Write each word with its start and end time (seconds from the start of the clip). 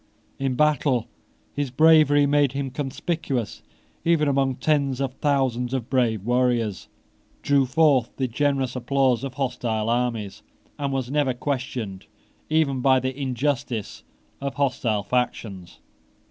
In 0.39 0.55
battle 0.55 1.05
his 1.53 1.69
bravery 1.69 2.25
made 2.25 2.53
him 2.53 2.71
conspicuous 2.71 3.61
even 4.03 4.27
among 4.27 4.55
tens 4.55 4.99
of 4.99 5.13
thousands 5.17 5.75
of 5.75 5.91
brave 5.91 6.23
warriors, 6.25 6.87
drew 7.43 7.67
forth 7.67 8.09
the 8.15 8.27
generous 8.27 8.75
applause 8.75 9.23
of 9.23 9.35
hostile 9.35 9.91
armies, 9.91 10.41
and 10.79 10.91
was 10.91 11.11
never 11.11 11.35
questioned 11.35 12.07
even 12.49 12.81
by 12.81 12.99
the 12.99 13.15
injustice 13.15 14.01
of 14.41 14.55
hostile 14.55 15.03
factions. 15.03 15.77